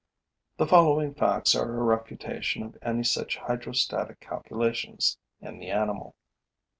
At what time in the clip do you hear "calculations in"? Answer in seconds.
4.19-5.59